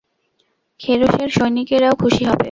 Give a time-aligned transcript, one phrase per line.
[0.79, 2.39] খেরোসের সৈনিকেরাও খুশি হবে।